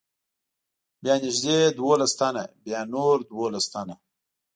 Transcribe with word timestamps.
بیا 1.03 1.15
نږدې 1.23 1.59
دولس 1.79 2.11
تنه، 2.19 2.43
بیا 2.65 2.79
نور 2.93 3.17
دولس 3.31 3.65
تنه. 3.73 3.95